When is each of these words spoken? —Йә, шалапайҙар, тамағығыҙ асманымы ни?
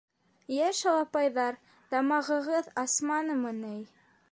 —Йә, 0.53 0.69
шалапайҙар, 0.77 1.59
тамағығыҙ 1.93 2.73
асманымы 2.87 3.55
ни? 3.63 3.79